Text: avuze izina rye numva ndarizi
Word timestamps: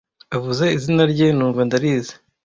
avuze 0.37 0.63
izina 0.77 1.03
rye 1.11 1.27
numva 1.37 1.59
ndarizi 1.67 2.13